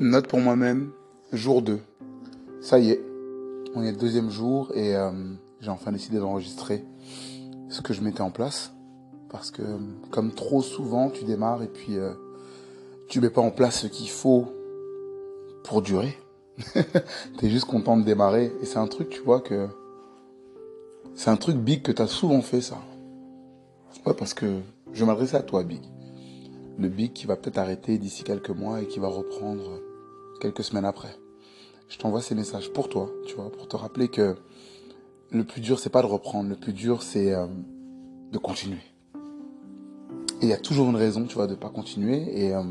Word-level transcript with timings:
Note 0.00 0.26
pour 0.26 0.40
moi-même, 0.40 0.90
jour 1.32 1.62
2. 1.62 1.78
Ça 2.60 2.80
y 2.80 2.90
est, 2.90 3.00
on 3.76 3.84
est 3.84 3.92
le 3.92 3.96
deuxième 3.96 4.28
jour 4.28 4.72
et 4.74 4.96
euh, 4.96 5.12
j'ai 5.60 5.70
enfin 5.70 5.92
décidé 5.92 6.18
d'enregistrer 6.18 6.84
ce 7.68 7.80
que 7.80 7.94
je 7.94 8.00
mettais 8.00 8.20
en 8.20 8.32
place. 8.32 8.72
Parce 9.28 9.52
que 9.52 9.62
comme 10.10 10.32
trop 10.32 10.62
souvent, 10.62 11.10
tu 11.10 11.24
démarres 11.24 11.62
et 11.62 11.68
puis 11.68 11.96
euh, 11.96 12.12
tu 13.08 13.20
mets 13.20 13.30
pas 13.30 13.40
en 13.40 13.52
place 13.52 13.82
ce 13.82 13.86
qu'il 13.86 14.10
faut 14.10 14.46
pour 15.62 15.80
durer. 15.80 16.18
T'es 17.38 17.48
juste 17.48 17.66
content 17.66 17.96
de 17.96 18.02
démarrer. 18.02 18.52
Et 18.62 18.66
c'est 18.66 18.78
un 18.78 18.88
truc, 18.88 19.10
tu 19.10 19.20
vois, 19.20 19.40
que... 19.40 19.68
C'est 21.14 21.30
un 21.30 21.36
truc 21.36 21.56
big 21.56 21.82
que 21.82 21.92
t'as 21.92 22.08
souvent 22.08 22.42
fait, 22.42 22.60
ça. 22.60 22.78
Ouais, 24.04 24.14
parce 24.14 24.34
que 24.34 24.58
je 24.92 25.04
m'adresser 25.04 25.36
à 25.36 25.42
toi, 25.42 25.62
Big. 25.62 25.82
Le 26.78 26.88
Big 26.88 27.12
qui 27.12 27.26
va 27.26 27.36
peut-être 27.36 27.58
arrêter 27.58 27.98
d'ici 27.98 28.24
quelques 28.24 28.50
mois 28.50 28.80
et 28.82 28.86
qui 28.86 28.98
va 28.98 29.08
reprendre 29.08 29.80
quelques 30.40 30.64
semaines 30.64 30.84
après. 30.84 31.16
Je 31.88 31.98
t'envoie 31.98 32.22
ces 32.22 32.34
messages 32.34 32.72
pour 32.72 32.88
toi, 32.88 33.10
tu 33.26 33.34
vois, 33.34 33.50
pour 33.52 33.68
te 33.68 33.76
rappeler 33.76 34.08
que 34.08 34.36
le 35.30 35.44
plus 35.44 35.60
dur, 35.60 35.78
c'est 35.78 35.90
pas 35.90 36.02
de 36.02 36.06
reprendre. 36.06 36.48
Le 36.48 36.56
plus 36.56 36.72
dur, 36.72 37.02
c'est 37.02 37.34
euh, 37.34 37.46
de 38.32 38.38
continuer. 38.38 38.80
Et 40.40 40.46
il 40.46 40.48
y 40.48 40.52
a 40.52 40.58
toujours 40.58 40.88
une 40.88 40.96
raison, 40.96 41.24
tu 41.24 41.34
vois, 41.34 41.46
de 41.46 41.54
pas 41.54 41.70
continuer. 41.70 42.44
Et 42.44 42.54
euh, 42.54 42.62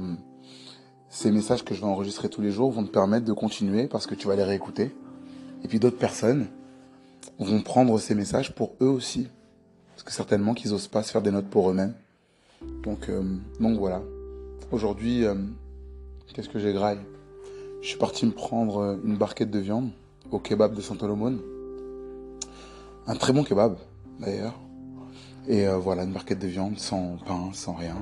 ces 1.10 1.32
messages 1.32 1.64
que 1.64 1.74
je 1.74 1.82
vais 1.82 1.88
enregistrer 1.88 2.30
tous 2.30 2.42
les 2.42 2.52
jours 2.52 2.72
vont 2.72 2.84
te 2.84 2.92
permettre 2.92 3.26
de 3.26 3.34
continuer 3.34 3.88
parce 3.88 4.08
que 4.08 4.16
tu 4.16 4.28
vas 4.28 4.36
les 4.36 4.44
réécouter. 4.44 4.96
Et 5.64 5.68
puis 5.68 5.80
d'autres 5.80 5.98
personnes 5.98 6.48
vont 7.40 7.62
prendre 7.62 7.98
ces 8.00 8.16
messages 8.16 8.54
pour 8.54 8.76
eux 8.82 8.88
aussi. 8.88 9.28
Parce 9.92 10.04
que 10.04 10.12
certainement 10.12 10.54
qu'ils 10.54 10.74
osent 10.74 10.88
pas 10.88 11.04
se 11.04 11.12
faire 11.12 11.22
des 11.22 11.32
notes 11.32 11.50
pour 11.50 11.70
eux-mêmes. 11.70 11.94
Donc, 12.84 13.10
euh, 13.10 13.24
donc 13.60 13.78
voilà. 13.78 14.02
Aujourd'hui, 14.72 15.26
euh, 15.26 15.36
qu'est-ce 16.34 16.50
que 16.50 16.60
j'ai 16.60 16.74
graille 16.74 17.00
Je 17.82 17.88
suis 17.88 17.98
parti 17.98 18.26
me 18.26 18.32
prendre 18.32 18.78
euh, 18.78 18.96
une 19.06 19.16
barquette 19.16 19.52
de 19.52 19.60
viande 19.60 19.90
au 20.32 20.40
kebab 20.40 20.76
de 20.76 20.82
Saint-Olomone. 20.82 21.40
Un 23.08 23.16
très 23.16 23.34
bon 23.34 23.44
kebab, 23.44 23.78
d'ailleurs. 24.20 24.60
Et 25.48 25.68
voilà, 25.68 26.04
une 26.04 26.14
barquette 26.14 26.40
de 26.40 26.48
viande 26.48 26.80
sans 26.80 27.18
pain, 27.26 27.50
sans 27.52 27.74
rien. 27.74 27.98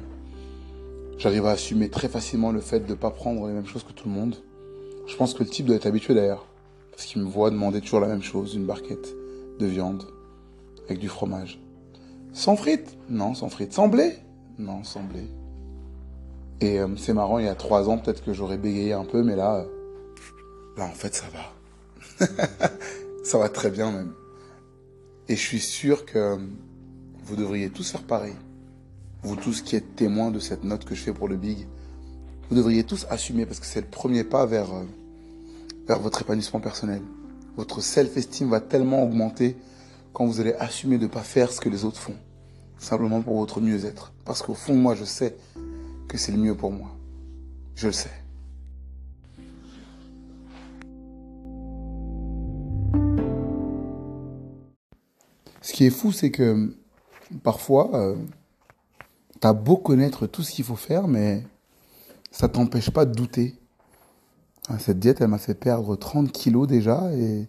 J'arrive 1.17 1.47
à 1.47 1.51
assumer 1.51 1.89
très 1.89 2.07
facilement 2.07 2.51
le 2.51 2.59
fait 2.59 2.81
de 2.81 2.91
ne 2.91 2.95
pas 2.95 3.09
prendre 3.09 3.47
les 3.47 3.53
mêmes 3.53 3.65
choses 3.65 3.83
que 3.83 3.93
tout 3.93 4.07
le 4.07 4.13
monde. 4.13 4.35
Je 5.07 5.15
pense 5.15 5.33
que 5.33 5.43
le 5.43 5.49
type 5.49 5.65
doit 5.65 5.75
être 5.75 5.87
habitué 5.87 6.13
d'ailleurs. 6.13 6.45
Parce 6.91 7.05
qu'il 7.05 7.21
me 7.23 7.27
voit 7.27 7.49
demander 7.49 7.81
toujours 7.81 7.99
la 7.99 8.07
même 8.07 8.21
chose, 8.21 8.53
une 8.53 8.65
barquette 8.65 9.15
de 9.59 9.65
viande 9.65 10.03
avec 10.85 10.99
du 10.99 11.07
fromage. 11.07 11.59
Sans 12.33 12.55
frites? 12.55 12.95
Non, 13.09 13.33
sans 13.33 13.49
frites. 13.49 13.73
Sans 13.73 13.87
blé? 13.87 14.13
Non, 14.57 14.83
sans 14.83 15.03
blé. 15.03 15.27
Et 16.61 16.79
euh, 16.79 16.87
c'est 16.95 17.13
marrant, 17.13 17.39
il 17.39 17.45
y 17.45 17.49
a 17.49 17.55
trois 17.55 17.89
ans, 17.89 17.97
peut-être 17.97 18.23
que 18.23 18.33
j'aurais 18.33 18.57
bégayé 18.57 18.93
un 18.93 19.05
peu, 19.05 19.23
mais 19.23 19.35
là, 19.35 19.55
euh, 19.55 19.65
là, 20.77 20.85
en 20.85 20.93
fait, 20.93 21.15
ça 21.15 21.25
va. 21.33 22.27
ça 23.23 23.37
va 23.39 23.49
très 23.49 23.71
bien 23.71 23.91
même. 23.91 24.13
Et 25.27 25.35
je 25.35 25.41
suis 25.41 25.59
sûr 25.59 26.05
que 26.05 26.19
euh, 26.19 26.37
vous 27.23 27.35
devriez 27.35 27.69
tous 27.69 27.89
faire 27.89 28.03
pareil. 28.03 28.35
Vous 29.23 29.35
tous 29.35 29.61
qui 29.61 29.75
êtes 29.75 29.95
témoins 29.95 30.29
de 30.29 30.39
cette 30.39 30.63
note 30.63 30.85
que 30.85 30.93
je 30.93 31.01
fais 31.01 31.13
pour 31.13 31.27
le 31.27 31.35
Big, 31.35 31.67
vous 32.49 32.55
devriez 32.55 32.83
tous 32.83 33.07
assumer 33.09 33.45
parce 33.45 33.59
que 33.59 33.65
c'est 33.65 33.81
le 33.81 33.87
premier 33.87 34.23
pas 34.23 34.45
vers, 34.45 34.69
vers 35.87 35.99
votre 35.99 36.21
épanouissement 36.21 36.59
personnel. 36.59 37.01
Votre 37.55 37.81
self-esteem 37.81 38.49
va 38.49 38.59
tellement 38.59 39.03
augmenter 39.03 39.57
quand 40.13 40.25
vous 40.25 40.39
allez 40.41 40.53
assumer 40.53 40.97
de 40.97 41.03
ne 41.03 41.09
pas 41.09 41.21
faire 41.21 41.51
ce 41.51 41.61
que 41.61 41.69
les 41.69 41.85
autres 41.85 41.99
font. 41.99 42.17
Simplement 42.81 43.21
pour 43.21 43.37
votre 43.37 43.61
mieux-être. 43.61 44.11
Parce 44.25 44.41
qu'au 44.41 44.55
fond, 44.55 44.73
moi, 44.73 44.95
je 44.95 45.05
sais 45.05 45.37
que 46.07 46.17
c'est 46.17 46.31
le 46.31 46.39
mieux 46.39 46.57
pour 46.57 46.71
moi. 46.71 46.89
Je 47.75 47.87
le 47.87 47.93
sais. 47.93 48.09
Ce 55.61 55.73
qui 55.73 55.85
est 55.85 55.91
fou, 55.91 56.11
c'est 56.11 56.31
que 56.31 56.75
parfois, 57.43 57.91
euh, 57.93 58.15
tu 59.39 59.47
as 59.47 59.53
beau 59.53 59.77
connaître 59.77 60.25
tout 60.25 60.41
ce 60.41 60.51
qu'il 60.51 60.65
faut 60.65 60.75
faire, 60.75 61.07
mais 61.07 61.43
ça 62.31 62.49
t'empêche 62.49 62.89
pas 62.89 63.05
de 63.05 63.13
douter. 63.13 63.55
Cette 64.79 64.97
diète, 64.97 65.21
elle 65.21 65.27
m'a 65.27 65.37
fait 65.37 65.53
perdre 65.53 65.95
30 65.95 66.31
kilos 66.31 66.67
déjà 66.67 67.13
et 67.13 67.47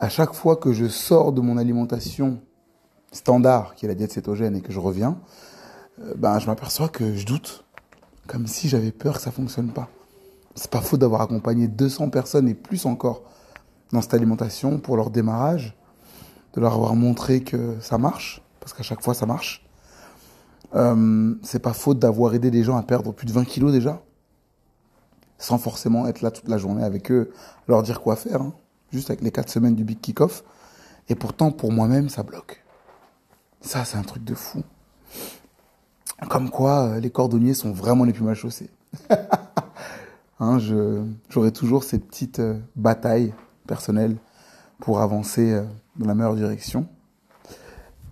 à 0.00 0.08
chaque 0.08 0.34
fois 0.34 0.56
que 0.56 0.72
je 0.72 0.88
sors 0.88 1.32
de 1.32 1.40
mon 1.40 1.58
alimentation 1.58 2.40
standard, 3.14 3.74
qui 3.74 3.86
est 3.86 3.88
la 3.88 3.94
diète 3.94 4.12
cétogène, 4.12 4.56
et 4.56 4.60
que 4.60 4.72
je 4.72 4.80
reviens, 4.80 5.18
euh, 6.00 6.14
ben, 6.16 6.38
je 6.38 6.46
m'aperçois 6.46 6.88
que 6.88 7.14
je 7.14 7.26
doute. 7.26 7.64
Comme 8.26 8.46
si 8.46 8.68
j'avais 8.68 8.90
peur 8.90 9.16
que 9.16 9.20
ça 9.20 9.30
fonctionne 9.30 9.70
pas. 9.70 9.88
C'est 10.54 10.70
pas 10.70 10.80
faux 10.80 10.96
d'avoir 10.96 11.20
accompagné 11.20 11.68
200 11.68 12.08
personnes 12.08 12.48
et 12.48 12.54
plus 12.54 12.86
encore 12.86 13.22
dans 13.92 14.00
cette 14.00 14.14
alimentation 14.14 14.78
pour 14.78 14.96
leur 14.96 15.10
démarrage, 15.10 15.76
de 16.54 16.60
leur 16.60 16.72
avoir 16.72 16.94
montré 16.94 17.42
que 17.42 17.76
ça 17.80 17.98
marche, 17.98 18.42
parce 18.60 18.72
qu'à 18.72 18.82
chaque 18.82 19.02
fois 19.02 19.14
ça 19.14 19.26
marche. 19.26 19.66
Euh, 20.74 21.34
c'est 21.42 21.58
pas 21.58 21.74
faute 21.74 21.98
d'avoir 21.98 22.34
aidé 22.34 22.50
des 22.50 22.64
gens 22.64 22.76
à 22.76 22.82
perdre 22.82 23.12
plus 23.12 23.26
de 23.26 23.32
20 23.32 23.44
kilos 23.44 23.72
déjà, 23.72 24.02
sans 25.38 25.58
forcément 25.58 26.06
être 26.06 26.22
là 26.22 26.30
toute 26.30 26.48
la 26.48 26.56
journée 26.56 26.82
avec 26.82 27.12
eux, 27.12 27.30
leur 27.68 27.82
dire 27.82 28.00
quoi 28.00 28.16
faire. 28.16 28.40
Hein 28.40 28.54
juste 28.94 29.10
avec 29.10 29.22
les 29.22 29.30
quatre 29.30 29.50
semaines 29.50 29.74
du 29.74 29.84
Big 29.84 30.00
Kick-Off. 30.00 30.44
Et 31.08 31.14
pourtant, 31.14 31.50
pour 31.50 31.72
moi-même, 31.72 32.08
ça 32.08 32.22
bloque. 32.22 32.63
Ça, 33.64 33.86
c'est 33.86 33.96
un 33.96 34.02
truc 34.02 34.22
de 34.24 34.34
fou. 34.34 34.62
Comme 36.28 36.50
quoi, 36.50 36.84
euh, 36.84 37.00
les 37.00 37.10
cordonniers 37.10 37.54
sont 37.54 37.72
vraiment 37.72 38.04
les 38.04 38.12
plus 38.12 38.22
mal 38.22 38.34
chaussés. 38.34 38.68
hein, 40.38 40.58
J'aurai 41.30 41.50
toujours 41.50 41.82
ces 41.82 41.98
petites 41.98 42.40
euh, 42.40 42.58
batailles 42.76 43.32
personnelles 43.66 44.16
pour 44.80 45.00
avancer 45.00 45.52
euh, 45.52 45.64
dans 45.96 46.06
la 46.06 46.14
meilleure 46.14 46.36
direction. 46.36 46.86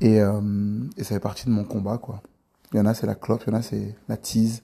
Et, 0.00 0.18
ça 0.18 1.04
fait 1.04 1.20
partie 1.20 1.46
de 1.46 1.50
mon 1.50 1.62
combat, 1.62 1.96
quoi. 1.96 2.22
Il 2.72 2.78
y 2.78 2.80
en 2.80 2.86
a, 2.86 2.94
c'est 2.94 3.06
la 3.06 3.14
clope, 3.14 3.44
il 3.46 3.52
y 3.52 3.54
en 3.54 3.58
a, 3.58 3.62
c'est 3.62 3.94
la 4.08 4.16
tease. 4.16 4.62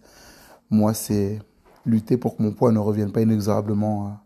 Moi, 0.69 0.94
c'est 0.94 1.38
lutter 1.87 2.16
pour 2.16 2.37
que 2.37 2.43
mon 2.43 2.50
poids 2.50 2.72
ne 2.72 2.81
revienne 2.81 3.12
pas 3.12 3.21
inexorablement 3.21 4.21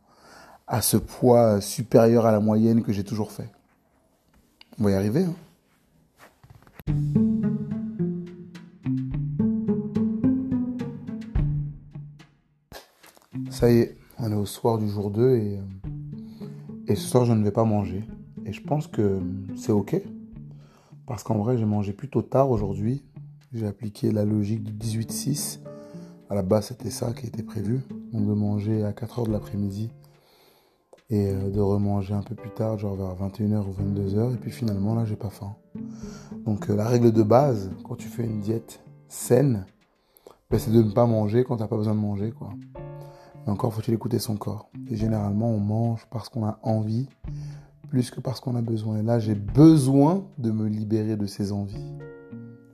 à, 0.68 0.78
à 0.78 0.80
ce 0.80 0.96
poids 0.96 1.60
supérieur 1.60 2.24
à 2.24 2.32
la 2.32 2.40
moyenne 2.40 2.82
que 2.82 2.94
j'ai 2.94 3.04
toujours 3.04 3.30
fait. 3.30 3.50
On 4.80 4.84
va 4.84 4.92
y 4.92 4.94
arriver. 4.94 5.24
Hein 5.24 5.34
Ça 13.62 13.70
y 13.70 13.78
est, 13.78 13.96
on 14.18 14.32
est 14.32 14.34
au 14.34 14.44
soir 14.44 14.76
du 14.76 14.88
jour 14.88 15.12
2 15.12 15.36
et, 15.36 15.56
euh, 15.56 16.46
et 16.88 16.96
ce 16.96 17.06
soir 17.06 17.24
je 17.24 17.32
ne 17.32 17.44
vais 17.44 17.52
pas 17.52 17.62
manger. 17.62 18.02
Et 18.44 18.52
je 18.52 18.60
pense 18.60 18.88
que 18.88 19.20
c'est 19.54 19.70
ok. 19.70 20.02
Parce 21.06 21.22
qu'en 21.22 21.38
vrai 21.38 21.56
j'ai 21.56 21.64
mangé 21.64 21.92
plutôt 21.92 22.22
tard 22.22 22.50
aujourd'hui. 22.50 23.04
J'ai 23.52 23.68
appliqué 23.68 24.10
la 24.10 24.24
logique 24.24 24.64
du 24.64 24.72
18-6. 24.72 25.60
À 26.28 26.34
la 26.34 26.42
base 26.42 26.70
c'était 26.70 26.90
ça 26.90 27.12
qui 27.12 27.28
était 27.28 27.44
prévu. 27.44 27.82
Donc 28.12 28.26
de 28.26 28.32
manger 28.32 28.82
à 28.82 28.90
4h 28.90 29.28
de 29.28 29.30
l'après-midi 29.30 29.92
et 31.08 31.28
euh, 31.28 31.48
de 31.48 31.60
remanger 31.60 32.14
un 32.14 32.22
peu 32.22 32.34
plus 32.34 32.50
tard, 32.50 32.80
genre 32.80 32.96
vers 32.96 33.14
21h 33.14 33.64
ou 33.64 33.74
22h, 33.80 34.34
et 34.34 34.38
puis 34.38 34.50
finalement 34.50 34.96
là 34.96 35.04
j'ai 35.04 35.14
pas 35.14 35.30
faim. 35.30 35.54
Donc 36.46 36.68
euh, 36.68 36.74
la 36.74 36.88
règle 36.88 37.12
de 37.12 37.22
base, 37.22 37.70
quand 37.84 37.94
tu 37.94 38.08
fais 38.08 38.24
une 38.24 38.40
diète 38.40 38.80
saine, 39.06 39.66
ben, 40.50 40.58
c'est 40.58 40.72
de 40.72 40.82
ne 40.82 40.90
pas 40.90 41.06
manger 41.06 41.44
quand 41.44 41.58
t'as 41.58 41.68
pas 41.68 41.76
besoin 41.76 41.94
de 41.94 42.00
manger 42.00 42.32
quoi. 42.32 42.50
Encore 43.46 43.74
faut-il 43.74 43.94
écouter 43.94 44.18
son 44.18 44.36
corps. 44.36 44.70
Et 44.88 44.96
généralement 44.96 45.48
on 45.48 45.58
mange 45.58 46.06
parce 46.10 46.28
qu'on 46.28 46.44
a 46.44 46.58
envie, 46.62 47.08
plus 47.88 48.10
que 48.10 48.20
parce 48.20 48.40
qu'on 48.40 48.56
a 48.56 48.62
besoin. 48.62 48.98
Et 48.98 49.02
là 49.02 49.18
j'ai 49.18 49.34
besoin 49.34 50.24
de 50.38 50.50
me 50.50 50.68
libérer 50.68 51.16
de 51.16 51.26
ces 51.26 51.52
envies. 51.52 51.92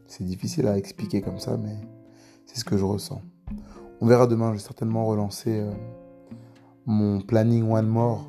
C'est 0.07 0.25
difficile 0.25 0.67
à 0.67 0.78
expliquer 0.78 1.21
comme 1.21 1.39
ça, 1.39 1.57
mais 1.57 1.77
c'est 2.47 2.59
ce 2.59 2.65
que 2.65 2.77
je 2.77 2.84
ressens. 2.84 3.21
On 4.01 4.07
verra 4.07 4.27
demain, 4.27 4.48
je 4.48 4.54
vais 4.54 4.65
certainement 4.65 5.04
relancer... 5.07 5.60
Euh, 5.60 5.72
mon 6.89 7.21
planning 7.21 7.71
One 7.71 7.87
More 7.87 8.27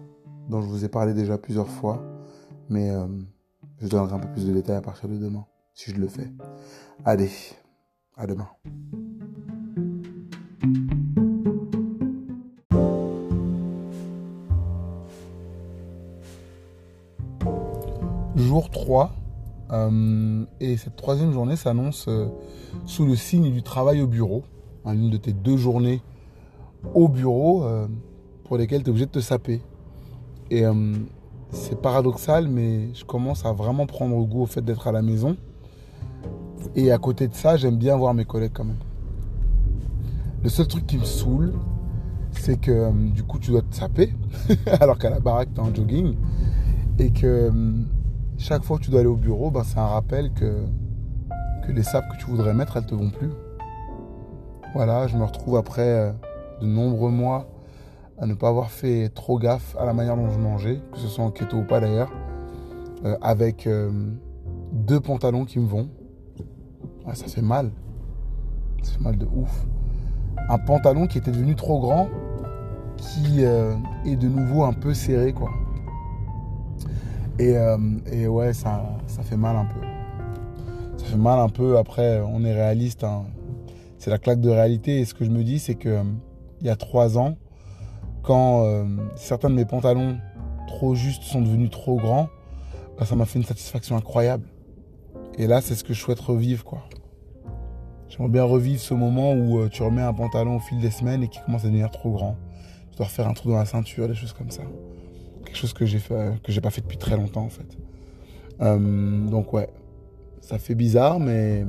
dont 0.49 0.61
je 0.61 0.67
vous 0.67 0.83
ai 0.83 0.89
parlé 0.89 1.13
déjà 1.13 1.37
plusieurs 1.37 1.69
fois, 1.69 2.03
mais 2.67 2.89
euh, 2.89 3.07
je 3.79 3.87
donnerai 3.87 4.13
un 4.13 4.19
peu 4.19 4.27
plus 4.27 4.45
de 4.45 4.51
détails 4.51 4.75
à 4.75 4.81
partir 4.81 5.07
de 5.07 5.15
demain, 5.15 5.45
si 5.73 5.91
je 5.91 5.95
le 5.95 6.07
fais. 6.07 6.29
Allez, 7.05 7.31
à 8.17 8.27
demain. 8.27 8.49
Jour 18.39 18.69
3, 18.69 19.11
euh, 19.71 20.45
et 20.59 20.77
cette 20.77 20.95
troisième 20.95 21.31
journée 21.31 21.55
s'annonce 21.55 22.05
euh, 22.07 22.27
sous 22.85 23.05
le 23.05 23.15
signe 23.15 23.51
du 23.51 23.61
travail 23.61 24.01
au 24.01 24.07
bureau, 24.07 24.43
une 24.85 25.09
de 25.09 25.17
tes 25.17 25.33
deux 25.33 25.57
journées 25.57 26.01
au 26.95 27.07
bureau 27.07 27.65
pour 28.45 28.57
lesquels 28.57 28.81
tu 28.81 28.87
es 28.87 28.89
obligé 28.89 29.05
de 29.05 29.11
te 29.11 29.19
saper. 29.19 29.61
Et 30.49 30.65
euh, 30.65 30.93
c'est 31.51 31.79
paradoxal, 31.79 32.47
mais 32.47 32.93
je 32.93 33.05
commence 33.05 33.45
à 33.45 33.51
vraiment 33.51 33.85
prendre 33.85 34.15
goût 34.25 34.41
au 34.41 34.45
fait 34.45 34.61
d'être 34.61 34.87
à 34.87 34.91
la 34.91 35.01
maison. 35.01 35.37
Et 36.75 36.91
à 36.91 36.97
côté 36.97 37.27
de 37.27 37.35
ça, 37.35 37.57
j'aime 37.57 37.77
bien 37.77 37.95
voir 37.95 38.13
mes 38.13 38.25
collègues 38.25 38.53
quand 38.53 38.63
même. 38.63 38.79
Le 40.43 40.49
seul 40.49 40.67
truc 40.67 40.87
qui 40.87 40.97
me 40.97 41.03
saoule, 41.03 41.53
c'est 42.31 42.59
que 42.59 42.71
euh, 42.71 42.91
du 42.91 43.23
coup 43.23 43.39
tu 43.39 43.51
dois 43.51 43.61
te 43.61 43.75
saper 43.75 44.13
alors 44.79 44.97
qu'à 44.97 45.09
la 45.09 45.19
baraque 45.19 45.49
tu 45.53 45.59
es 45.59 45.63
en 45.63 45.73
jogging 45.73 46.15
et 46.97 47.11
que 47.11 47.25
euh, 47.25 47.51
chaque 48.39 48.63
fois 48.63 48.77
que 48.77 48.83
tu 48.83 48.89
dois 48.89 49.01
aller 49.01 49.09
au 49.09 49.15
bureau, 49.15 49.51
ben, 49.51 49.63
c'est 49.63 49.77
un 49.77 49.85
rappel 49.85 50.33
que, 50.33 50.63
les 51.67 51.83
sapes 51.83 52.05
que 52.11 52.17
tu 52.17 52.25
voudrais 52.25 52.55
mettre, 52.55 52.77
elles 52.77 52.85
te 52.85 52.95
vont 52.95 53.11
plus. 53.11 53.29
Voilà, 54.73 55.05
je 55.05 55.17
me 55.17 55.23
retrouve 55.23 55.55
après 55.55 55.87
euh, 55.87 56.11
de 56.61 56.65
nombreux 56.65 57.11
mois 57.11 57.47
à 58.17 58.25
ne 58.25 58.33
pas 58.33 58.49
avoir 58.49 58.71
fait 58.71 59.09
trop 59.09 59.37
gaffe 59.37 59.75
à 59.79 59.85
la 59.85 59.93
manière 59.93 60.17
dont 60.17 60.29
je 60.29 60.39
mangeais, 60.39 60.81
que 60.91 60.97
ce 60.97 61.07
soit 61.07 61.23
en 61.23 61.29
keto 61.29 61.57
ou 61.57 61.63
pas 61.63 61.79
d'ailleurs, 61.79 62.11
avec 63.21 63.69
deux 64.73 64.99
pantalons 64.99 65.45
qui 65.45 65.59
me 65.59 65.67
vont. 65.67 65.87
ça 67.13 67.27
fait 67.27 67.41
mal. 67.41 67.71
Ça 68.81 68.93
fait 68.93 69.03
mal 69.03 69.17
de 69.17 69.25
ouf. 69.25 69.65
Un 70.49 70.57
pantalon 70.57 71.07
qui 71.07 71.17
était 71.17 71.31
devenu 71.31 71.55
trop 71.55 71.79
grand 71.79 72.09
qui 72.97 73.45
euh, 73.45 73.75
est 74.05 74.15
de 74.15 74.27
nouveau 74.27 74.63
un 74.63 74.73
peu 74.73 74.93
serré, 74.93 75.33
quoi. 75.33 75.49
Et, 77.39 77.55
euh, 77.55 77.77
et 78.11 78.27
ouais, 78.27 78.53
ça, 78.53 78.99
fait 79.23 79.37
mal 79.37 79.55
un 79.55 79.65
peu. 79.65 79.79
Ça 80.97 81.05
fait 81.05 81.17
mal 81.17 81.39
un 81.39 81.49
peu. 81.49 81.77
Après, 81.77 82.21
on 82.21 82.43
est 82.43 82.53
réaliste. 82.53 83.03
Hein. 83.03 83.23
C'est 83.97 84.09
la 84.09 84.17
claque 84.17 84.41
de 84.41 84.49
réalité. 84.49 84.99
Et 84.99 85.05
ce 85.05 85.13
que 85.13 85.25
je 85.25 85.29
me 85.29 85.43
dis, 85.43 85.59
c'est 85.59 85.75
que 85.75 86.03
il 86.61 86.67
y 86.67 86.69
a 86.69 86.75
trois 86.75 87.17
ans, 87.17 87.37
quand 88.21 88.65
euh, 88.65 88.85
certains 89.15 89.49
de 89.49 89.55
mes 89.55 89.65
pantalons 89.65 90.17
trop 90.67 90.93
justes 90.93 91.23
sont 91.23 91.41
devenus 91.41 91.71
trop 91.71 91.95
grands, 91.95 92.27
bah, 92.97 93.05
ça 93.05 93.15
m'a 93.15 93.25
fait 93.25 93.39
une 93.39 93.45
satisfaction 93.45 93.95
incroyable. 93.95 94.45
Et 95.37 95.47
là, 95.47 95.61
c'est 95.61 95.75
ce 95.75 95.85
que 95.85 95.93
je 95.93 95.99
souhaite 95.99 96.19
revivre, 96.19 96.65
quoi. 96.65 96.83
J'aimerais 98.09 98.29
bien 98.29 98.43
revivre 98.43 98.81
ce 98.81 98.93
moment 98.93 99.33
où 99.33 99.69
tu 99.69 99.83
remets 99.83 100.01
un 100.01 100.13
pantalon 100.13 100.57
au 100.57 100.59
fil 100.59 100.81
des 100.81 100.91
semaines 100.91 101.23
et 101.23 101.29
qui 101.29 101.39
commence 101.45 101.63
à 101.63 101.67
devenir 101.67 101.89
trop 101.91 102.11
grand 102.11 102.35
refaire 103.03 103.27
un 103.27 103.33
trou 103.33 103.49
dans 103.49 103.57
la 103.57 103.65
ceinture, 103.65 104.07
des 104.07 104.15
choses 104.15 104.33
comme 104.33 104.51
ça. 104.51 104.63
Quelque 105.49 105.57
chose 105.57 105.73
que 105.73 105.87
j'ai 105.87 105.97
fait, 105.97 106.39
que 106.43 106.51
j'ai 106.51 106.61
pas 106.61 106.69
fait 106.69 106.81
depuis 106.81 106.99
très 106.99 107.17
longtemps 107.17 107.41
en 107.41 107.49
fait. 107.49 107.75
Euh, 108.61 109.27
donc 109.27 109.51
ouais, 109.51 109.67
ça 110.41 110.59
fait 110.59 110.75
bizarre, 110.75 111.19
mais 111.19 111.65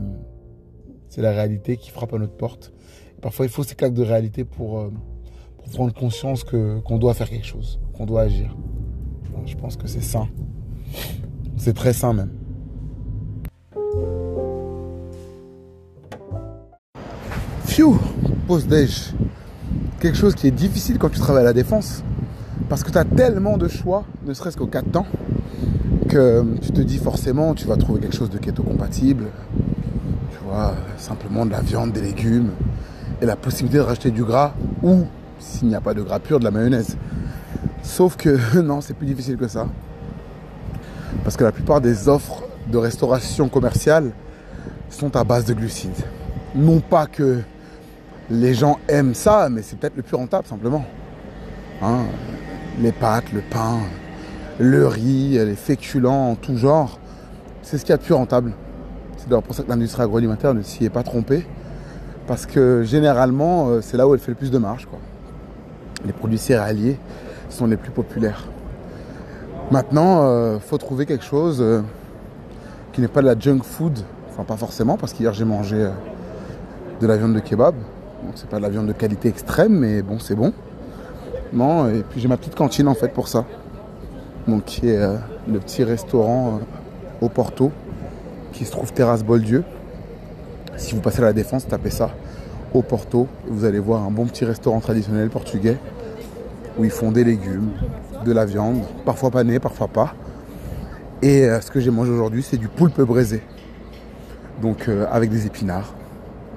c'est 1.08 1.22
la 1.22 1.30
réalité 1.30 1.78
qui 1.78 1.88
frappe 1.88 2.12
à 2.12 2.18
notre 2.18 2.36
porte. 2.36 2.74
parfois, 3.22 3.46
il 3.46 3.48
faut 3.48 3.62
ces 3.62 3.74
claques 3.74 3.94
de 3.94 4.02
réalité 4.02 4.44
pour, 4.44 4.80
euh, 4.80 4.90
prendre 5.72 5.94
conscience 5.94 6.44
que 6.44 6.80
qu'on 6.80 6.98
doit 6.98 7.14
faire 7.14 7.30
quelque 7.30 7.46
chose, 7.46 7.80
qu'on 7.94 8.04
doit 8.04 8.22
agir. 8.22 8.54
je 9.46 9.56
pense 9.56 9.76
que 9.76 9.86
c'est 9.86 10.02
sain. 10.02 10.28
C'est 11.56 11.72
très 11.72 11.94
sain 11.94 12.12
même. 12.12 12.32
Phew, 17.64 17.96
pause 18.46 18.66
déj 18.66 19.14
quelque 20.00 20.18
chose 20.18 20.34
qui 20.34 20.48
est 20.48 20.50
difficile 20.50 20.98
quand 20.98 21.08
tu 21.08 21.18
travailles 21.18 21.44
à 21.44 21.46
la 21.46 21.52
défense. 21.52 22.02
Parce 22.68 22.84
que 22.84 22.90
tu 22.90 22.98
as 22.98 23.04
tellement 23.04 23.56
de 23.56 23.68
choix, 23.68 24.04
ne 24.26 24.34
serait-ce 24.34 24.56
qu'au 24.56 24.66
4 24.66 24.90
temps, 24.90 25.06
que 26.08 26.44
tu 26.60 26.72
te 26.72 26.80
dis 26.80 26.98
forcément 26.98 27.54
tu 27.54 27.66
vas 27.66 27.76
trouver 27.76 28.00
quelque 28.00 28.16
chose 28.16 28.30
de 28.30 28.38
keto 28.38 28.62
compatible. 28.62 29.26
Tu 30.30 30.38
vois, 30.44 30.74
simplement 30.96 31.46
de 31.46 31.50
la 31.50 31.60
viande, 31.60 31.92
des 31.92 32.00
légumes, 32.00 32.50
et 33.20 33.26
la 33.26 33.36
possibilité 33.36 33.78
de 33.78 33.82
racheter 33.82 34.10
du 34.10 34.24
gras, 34.24 34.54
ou 34.82 35.04
s'il 35.38 35.68
n'y 35.68 35.74
a 35.74 35.80
pas 35.80 35.94
de 35.94 36.02
gras 36.02 36.18
pur, 36.18 36.38
de 36.38 36.44
la 36.44 36.50
mayonnaise. 36.50 36.96
Sauf 37.82 38.16
que 38.16 38.60
non, 38.60 38.80
c'est 38.80 38.94
plus 38.94 39.06
difficile 39.06 39.36
que 39.36 39.48
ça. 39.48 39.66
Parce 41.24 41.36
que 41.36 41.44
la 41.44 41.52
plupart 41.52 41.80
des 41.80 42.08
offres 42.08 42.42
de 42.70 42.78
restauration 42.78 43.48
commerciale 43.48 44.12
sont 44.88 45.16
à 45.16 45.24
base 45.24 45.44
de 45.44 45.54
glucides. 45.54 46.04
Non 46.54 46.80
pas 46.80 47.06
que 47.06 47.40
les 48.30 48.54
gens 48.54 48.78
aiment 48.88 49.14
ça, 49.14 49.48
mais 49.50 49.62
c'est 49.62 49.76
peut-être 49.76 49.96
le 49.96 50.02
plus 50.02 50.16
rentable 50.16 50.46
simplement. 50.46 50.84
Hein, 51.82 52.04
les 52.78 52.92
pâtes, 52.92 53.32
le 53.32 53.40
pain, 53.40 53.78
le 54.58 54.86
riz, 54.86 55.32
les 55.32 55.54
féculents 55.54 56.30
en 56.30 56.34
tout 56.34 56.56
genre, 56.56 56.98
c'est 57.62 57.78
ce 57.78 57.84
qui 57.84 57.92
est 57.92 57.96
le 57.96 58.00
plus 58.00 58.14
rentable. 58.14 58.52
C'est 59.16 59.28
d'ailleurs 59.28 59.42
pour 59.42 59.54
ça 59.54 59.62
que 59.62 59.68
l'industrie 59.68 60.02
agroalimentaire 60.02 60.54
ne 60.54 60.62
s'y 60.62 60.84
est 60.84 60.90
pas 60.90 61.02
trompée. 61.02 61.46
Parce 62.26 62.46
que 62.46 62.82
généralement, 62.84 63.68
euh, 63.68 63.80
c'est 63.80 63.96
là 63.96 64.06
où 64.06 64.14
elle 64.14 64.20
fait 64.20 64.30
le 64.30 64.36
plus 64.36 64.50
de 64.50 64.58
marge. 64.58 64.86
Les 66.06 66.12
produits 66.12 66.38
céréaliers 66.38 66.96
sont 67.48 67.66
les 67.66 67.76
plus 67.76 67.90
populaires. 67.90 68.44
Maintenant, 69.70 70.22
il 70.22 70.28
euh, 70.28 70.60
faut 70.60 70.78
trouver 70.78 71.06
quelque 71.06 71.24
chose 71.24 71.60
euh, 71.60 71.82
qui 72.92 73.00
n'est 73.00 73.08
pas 73.08 73.20
de 73.20 73.26
la 73.26 73.38
junk 73.38 73.62
food. 73.62 73.98
Enfin, 74.30 74.44
pas 74.44 74.56
forcément, 74.56 74.96
parce 74.96 75.12
qu'hier 75.12 75.34
j'ai 75.34 75.44
mangé 75.44 75.90
de 77.00 77.06
la 77.06 77.16
viande 77.16 77.34
de 77.34 77.40
kebab. 77.40 77.74
Donc 77.74 78.32
c'est 78.36 78.48
pas 78.48 78.58
de 78.58 78.62
la 78.62 78.68
viande 78.68 78.86
de 78.86 78.92
qualité 78.92 79.28
extrême, 79.28 79.78
mais 79.78 80.02
bon, 80.02 80.18
c'est 80.18 80.34
bon. 80.36 80.52
Et 81.52 82.02
puis 82.08 82.20
j'ai 82.20 82.28
ma 82.28 82.36
petite 82.36 82.54
cantine 82.54 82.88
en 82.88 82.94
fait 82.94 83.12
pour 83.12 83.28
ça. 83.28 83.44
Donc 84.46 84.64
qui 84.64 84.88
est 84.88 84.96
euh, 84.96 85.16
le 85.48 85.58
petit 85.58 85.84
restaurant 85.84 86.60
euh, 86.60 87.24
au 87.26 87.28
Porto, 87.28 87.72
qui 88.52 88.64
se 88.64 88.70
trouve 88.70 88.92
Terrasse 88.92 89.24
Boldieu. 89.24 89.64
Si 90.76 90.94
vous 90.94 91.00
passez 91.00 91.18
à 91.18 91.24
la 91.24 91.32
Défense, 91.32 91.66
tapez 91.66 91.90
ça 91.90 92.10
au 92.72 92.82
Porto, 92.82 93.26
vous 93.48 93.64
allez 93.64 93.80
voir 93.80 94.04
un 94.04 94.10
bon 94.10 94.26
petit 94.26 94.44
restaurant 94.44 94.78
traditionnel 94.78 95.28
portugais 95.28 95.76
où 96.78 96.84
ils 96.84 96.90
font 96.90 97.10
des 97.10 97.24
légumes, 97.24 97.70
de 98.24 98.32
la 98.32 98.46
viande, 98.46 98.82
parfois 99.04 99.30
pané, 99.30 99.58
parfois 99.58 99.88
pas. 99.88 100.14
Et 101.20 101.44
euh, 101.44 101.60
ce 101.60 101.70
que 101.70 101.80
j'ai 101.80 101.90
mangé 101.90 102.12
aujourd'hui, 102.12 102.44
c'est 102.44 102.56
du 102.56 102.68
poulpe 102.68 103.00
braisé. 103.00 103.42
Donc 104.62 104.88
avec 105.10 105.30
des 105.30 105.46
épinards 105.46 105.94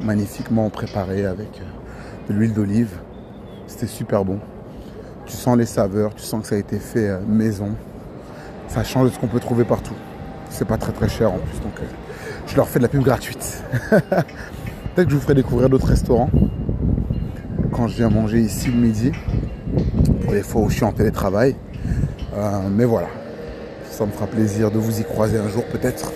magnifiquement 0.01 0.69
préparé 0.69 1.25
avec 1.25 1.61
de 2.27 2.33
l'huile 2.33 2.53
d'olive. 2.53 2.99
C'était 3.65 3.87
super 3.87 4.25
bon. 4.25 4.39
Tu 5.33 5.39
sens 5.39 5.57
les 5.57 5.65
saveurs, 5.65 6.13
tu 6.13 6.21
sens 6.21 6.43
que 6.43 6.47
ça 6.47 6.53
a 6.53 6.59
été 6.59 6.77
fait 6.77 7.09
euh, 7.09 7.19
maison. 7.27 7.69
Ça 8.67 8.83
change 8.83 9.09
de 9.09 9.13
ce 9.15 9.19
qu'on 9.19 9.27
peut 9.27 9.39
trouver 9.39 9.63
partout. 9.63 9.95
C'est 10.51 10.67
pas 10.67 10.77
très 10.77 10.91
très 10.91 11.09
cher 11.09 11.31
en 11.33 11.39
plus, 11.39 11.59
donc 11.59 11.73
euh, 11.79 11.85
je 12.45 12.55
leur 12.55 12.69
fais 12.69 12.77
de 12.77 12.83
la 12.83 12.87
pub 12.87 13.01
gratuite. 13.01 13.63
Peut-être 13.89 15.05
que 15.05 15.09
je 15.09 15.15
vous 15.15 15.21
ferai 15.21 15.33
découvrir 15.33 15.69
d'autres 15.69 15.87
restaurants 15.87 16.29
quand 17.71 17.87
je 17.87 17.95
viens 17.95 18.09
manger 18.09 18.41
ici 18.41 18.67
le 18.67 18.77
midi, 18.77 19.11
pour 20.23 20.33
les 20.33 20.43
fois 20.43 20.61
où 20.61 20.69
je 20.69 20.75
suis 20.75 20.85
en 20.85 20.91
télétravail. 20.91 21.55
mais 22.69 22.85
voilà, 22.85 23.07
ça 23.89 24.05
me 24.05 24.11
fera 24.11 24.27
plaisir 24.27 24.69
de 24.69 24.77
vous 24.77 25.01
y 25.01 25.03
croiser 25.03 25.39
un 25.39 25.49
jour 25.49 25.65
peut-être. 25.65 26.11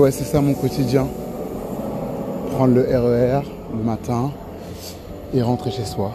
Ouais, 0.00 0.10
c'est 0.10 0.24
ça 0.24 0.40
mon 0.40 0.54
quotidien. 0.54 1.06
Prendre 2.52 2.74
le 2.74 2.82
RER 2.82 3.40
e 3.40 3.76
le 3.76 3.82
matin 3.82 4.32
et 5.34 5.42
rentrer 5.42 5.70
chez 5.70 5.84
soi. 5.84 6.12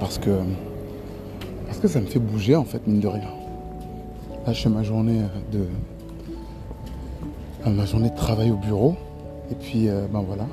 Parce 0.00 0.18
que, 0.18 0.30
parce 1.66 1.78
que 1.78 1.88
ça 1.88 2.00
me 2.00 2.06
fait 2.06 2.18
bouger 2.18 2.56
en 2.56 2.64
fait, 2.64 2.86
mine 2.86 3.00
de 3.00 3.08
rien. 3.08 3.28
Là, 4.46 4.52
je 4.52 4.62
fais 4.62 4.68
ma 4.68 4.82
journée 4.82 5.20
de, 5.52 5.66
ma 7.70 7.84
journée 7.84 8.10
de 8.10 8.16
travail 8.16 8.50
au 8.50 8.56
bureau. 8.56 8.96
Et 9.50 9.54
puis, 9.54 9.88
euh, 9.88 10.06
ben 10.10 10.24
voilà. 10.26 10.46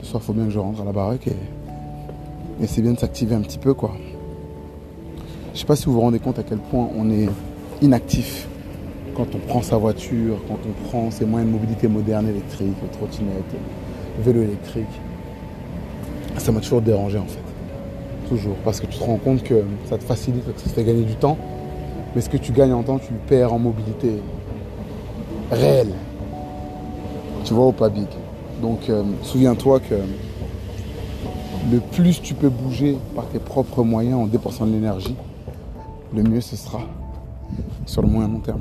Le 0.00 0.04
soir, 0.04 0.20
il 0.22 0.26
faut 0.26 0.32
bien 0.32 0.44
que 0.44 0.50
je 0.50 0.58
rentre 0.58 0.82
à 0.82 0.84
la 0.84 0.92
baraque 0.92 1.28
et, 1.28 2.64
et 2.64 2.66
c'est 2.66 2.82
bien 2.82 2.92
de 2.92 2.98
s'activer 2.98 3.36
un 3.36 3.42
petit 3.42 3.58
peu, 3.58 3.74
quoi. 3.74 3.92
Je 5.54 5.60
sais 5.60 5.66
pas 5.66 5.76
si 5.76 5.86
vous 5.86 5.92
vous 5.92 6.00
rendez 6.00 6.18
compte 6.18 6.38
à 6.38 6.42
quel 6.42 6.58
point 6.58 6.88
on 6.96 7.10
est 7.10 7.28
inactif 7.80 8.48
quand 9.18 9.34
on 9.34 9.38
prend 9.38 9.62
sa 9.62 9.76
voiture, 9.76 10.36
quand 10.46 10.58
on 10.64 10.88
prend 10.88 11.10
ses 11.10 11.26
moyens 11.26 11.50
de 11.50 11.58
mobilité 11.58 11.88
modernes 11.88 12.28
électriques, 12.28 12.76
trottinettes, 12.92 13.56
vélo 14.20 14.42
électrique, 14.42 14.86
ça 16.36 16.52
m'a 16.52 16.60
toujours 16.60 16.80
dérangé 16.80 17.18
en 17.18 17.26
fait. 17.26 17.42
Toujours. 18.28 18.54
Parce 18.64 18.78
que 18.78 18.86
tu 18.86 18.96
te 18.96 19.02
rends 19.02 19.16
compte 19.16 19.42
que 19.42 19.64
ça 19.86 19.98
te 19.98 20.04
facilite, 20.04 20.44
que 20.44 20.60
ça 20.60 20.68
te 20.68 20.72
fait 20.72 20.84
gagner 20.84 21.02
du 21.02 21.16
temps. 21.16 21.36
Mais 22.14 22.20
ce 22.20 22.30
que 22.30 22.36
tu 22.36 22.52
gagnes 22.52 22.72
en 22.72 22.84
temps, 22.84 23.00
tu 23.00 23.12
le 23.12 23.18
perds 23.18 23.52
en 23.52 23.58
mobilité 23.58 24.22
réelle. 25.50 25.92
Tu 27.44 27.54
vois, 27.54 27.66
au 27.66 27.72
pas 27.72 27.88
big? 27.88 28.06
Donc 28.62 28.88
euh, 28.88 29.02
souviens-toi 29.24 29.80
que 29.80 29.96
le 31.72 31.80
plus 31.80 32.22
tu 32.22 32.34
peux 32.34 32.50
bouger 32.50 32.96
par 33.16 33.26
tes 33.26 33.40
propres 33.40 33.82
moyens 33.82 34.14
en 34.14 34.26
dépensant 34.26 34.64
de 34.64 34.70
l'énergie, 34.70 35.16
le 36.14 36.22
mieux 36.22 36.40
ce 36.40 36.54
sera 36.54 36.82
sur 37.84 38.02
le 38.02 38.08
moyen 38.08 38.28
long 38.28 38.38
terme. 38.38 38.60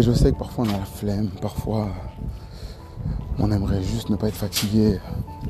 Et 0.00 0.02
je 0.02 0.12
sais 0.12 0.32
que 0.32 0.38
parfois 0.38 0.64
on 0.64 0.68
a 0.70 0.78
la 0.78 0.86
flemme, 0.86 1.28
parfois 1.42 1.88
on 3.38 3.52
aimerait 3.52 3.82
juste 3.82 4.08
ne 4.08 4.16
pas 4.16 4.28
être 4.28 4.34
fatigué, 4.34 4.98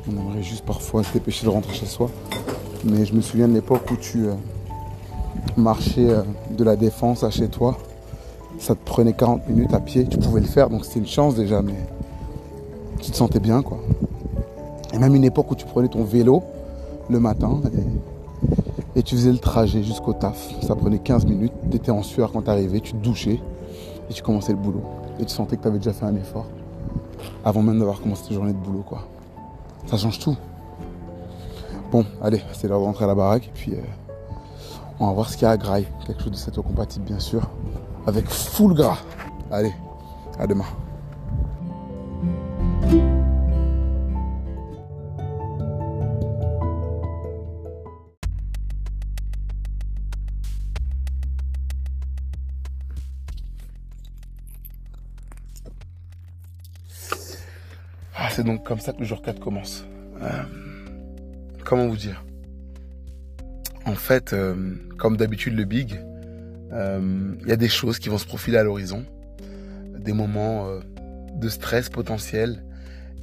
on 0.09 0.19
aimerait 0.19 0.43
juste 0.43 0.65
parfois 0.65 1.05
se 1.05 1.13
dépêcher 1.13 1.45
de 1.45 1.49
rentrer 1.49 1.73
chez 1.73 1.85
soi. 1.85 2.09
Mais 2.83 3.05
je 3.05 3.15
me 3.15 3.21
souviens 3.21 3.47
de 3.47 3.53
l'époque 3.53 3.89
où 3.89 3.95
tu, 3.95 4.25
euh, 4.25 4.33
marcher 5.55 6.09
euh, 6.09 6.23
de 6.49 6.65
la 6.65 6.75
défense 6.75 7.23
à 7.23 7.29
chez 7.29 7.47
toi, 7.47 7.77
ça 8.59 8.75
te 8.75 8.83
prenait 8.83 9.13
40 9.13 9.47
minutes 9.47 9.73
à 9.73 9.79
pied. 9.79 10.05
Tu 10.05 10.17
pouvais 10.17 10.41
le 10.41 10.47
faire, 10.47 10.69
donc 10.69 10.83
c'était 10.83 10.99
une 10.99 11.07
chance 11.07 11.35
déjà, 11.35 11.61
mais 11.61 11.87
tu 12.99 13.09
te 13.09 13.15
sentais 13.15 13.39
bien, 13.39 13.61
quoi. 13.61 13.79
Et 14.91 14.97
même 14.97 15.15
une 15.15 15.23
époque 15.23 15.49
où 15.49 15.55
tu 15.55 15.65
prenais 15.65 15.87
ton 15.87 16.03
vélo 16.03 16.43
le 17.09 17.21
matin 17.21 17.61
et, 18.97 19.03
tu 19.03 19.15
faisais 19.15 19.31
le 19.31 19.39
trajet 19.39 19.81
jusqu'au 19.81 20.11
taf. 20.11 20.49
Ça 20.61 20.75
prenait 20.75 20.99
15 20.99 21.25
minutes, 21.25 21.53
tu 21.69 21.77
étais 21.77 21.91
en 21.91 22.03
sueur 22.03 22.33
quand 22.33 22.41
tu 22.41 22.49
arrivais, 22.49 22.81
tu 22.81 22.91
te 22.91 22.97
douchais 22.97 23.39
et 24.11 24.13
tu 24.13 24.21
commençais 24.21 24.51
le 24.51 24.57
boulot. 24.57 24.83
Et 25.19 25.25
tu 25.25 25.33
sentais 25.33 25.55
que 25.55 25.61
tu 25.61 25.67
avais 25.69 25.77
déjà 25.77 25.93
fait 25.93 26.05
un 26.05 26.15
effort 26.15 26.45
avant 27.45 27.61
même 27.61 27.79
d'avoir 27.79 28.01
commencé 28.01 28.27
ta 28.27 28.33
journée 28.33 28.51
de 28.51 28.57
boulot, 28.57 28.83
quoi. 28.85 29.07
Ça 29.87 29.97
change 29.97 30.19
tout. 30.19 30.35
Bon, 31.91 32.05
allez, 32.21 32.41
c'est 32.53 32.67
l'heure 32.67 32.79
de 32.79 32.85
rentrer 32.85 33.05
à 33.05 33.07
la 33.07 33.15
baraque 33.15 33.47
et 33.47 33.51
puis 33.53 33.73
euh, 33.73 33.81
on 34.99 35.07
va 35.07 35.13
voir 35.13 35.29
ce 35.29 35.37
qu'il 35.37 35.43
y 35.43 35.45
a 35.45 35.51
à 35.51 35.57
Graille. 35.57 35.87
Quelque 36.05 36.23
chose 36.23 36.49
de 36.53 36.61
compatible, 36.61 37.05
bien 37.05 37.19
sûr, 37.19 37.41
avec 38.05 38.27
full 38.27 38.73
gras. 38.73 38.97
Allez, 39.49 39.73
à 40.39 40.45
demain. 40.45 40.65
Donc 58.43 58.65
comme 58.65 58.79
ça 58.79 58.93
que 58.93 58.99
le 58.99 59.05
jour 59.05 59.21
4 59.21 59.39
commence. 59.39 59.85
Euh, 60.21 60.43
comment 61.63 61.87
vous 61.87 61.97
dire? 61.97 62.23
En 63.85 63.95
fait, 63.95 64.33
euh, 64.33 64.75
comme 64.97 65.17
d'habitude 65.17 65.55
le 65.55 65.65
big, 65.65 65.93
il 65.93 66.73
euh, 66.73 67.35
y 67.45 67.51
a 67.51 67.55
des 67.55 67.67
choses 67.67 67.99
qui 67.99 68.09
vont 68.09 68.17
se 68.17 68.25
profiler 68.25 68.57
à 68.57 68.63
l'horizon, 68.63 69.05
des 69.97 70.13
moments 70.13 70.67
de 71.35 71.49
stress 71.49 71.89
potentiel, 71.89 72.63